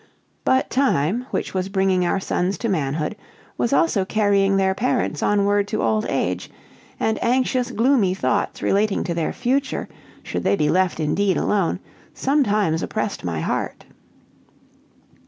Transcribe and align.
But 0.43 0.71
time, 0.71 1.27
which 1.29 1.53
was 1.53 1.69
bringing 1.69 2.07
our 2.07 2.19
sons 2.19 2.57
to 2.57 2.69
manhood, 2.69 3.15
was 3.55 3.71
also 3.71 4.03
carrying 4.03 4.57
their 4.57 4.73
parents 4.73 5.21
onward 5.21 5.67
to 5.67 5.83
old 5.83 6.07
age; 6.09 6.49
and 6.99 7.23
anxious, 7.23 7.69
gloomy 7.69 8.15
thoughts 8.15 8.63
relating 8.63 9.03
to 9.03 9.13
their 9.13 9.31
future, 9.31 9.87
should 10.23 10.43
they 10.43 10.55
be 10.55 10.69
left 10.69 10.99
indeed 10.99 11.37
alone, 11.37 11.77
sometimes 12.15 12.81
oppressed 12.81 13.23
my 13.23 13.41
heart. 13.41 13.85